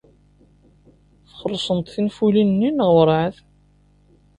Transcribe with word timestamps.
Txellṣemt 1.31 1.91
tinfulin-nni 1.93 2.69
neɣ 2.71 2.89
werɛad? 2.95 3.35